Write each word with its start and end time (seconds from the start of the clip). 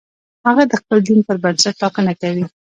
هغه 0.47 0.63
د 0.67 0.73
خپل 0.81 0.97
دین 1.07 1.19
پر 1.27 1.37
بنسټ 1.43 1.75
ټاکنه 1.81 2.13
کوي. 2.21 2.43